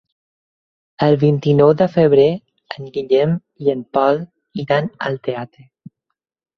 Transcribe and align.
El 1.07 1.17
vint-i-nou 1.23 1.73
de 1.83 1.89
febrer 1.99 2.25
en 2.79 2.91
Guillem 2.97 3.39
i 3.69 3.73
en 3.77 3.87
Pol 3.95 4.27
iran 4.69 4.93
al 5.11 5.25
teatre. 5.31 5.73